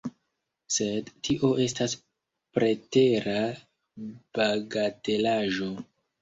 [0.75, 1.93] Sed tio estas
[2.57, 3.37] pretera
[4.41, 5.71] bagatelaĵo.